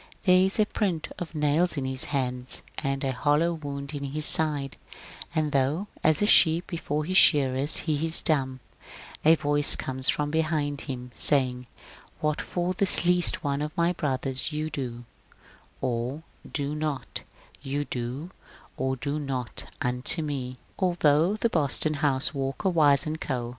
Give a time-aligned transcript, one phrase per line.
[0.23, 4.25] There is a print of nails in his hands, and a hollow wound in his
[4.25, 4.75] side;
[5.35, 8.61] and though as a sheep before his shearers he is dumb,
[9.23, 11.81] a voice comes from behind him, saying, ^^
[12.19, 15.05] What for this least one of my brothers you do
[15.81, 17.21] or do not,
[17.61, 18.31] you do
[18.77, 23.49] or do not unto me." Although the Boston house (Walker, Wise & Co.)